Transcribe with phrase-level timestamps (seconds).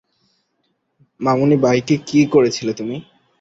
[1.19, 2.95] মামুনি, বাইকে কী করছিলে তুমি?